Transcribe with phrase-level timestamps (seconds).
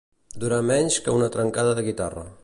[0.43, 2.25] Durar menys que una trencada de guitarra.